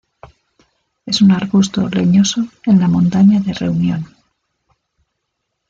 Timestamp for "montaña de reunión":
2.87-4.07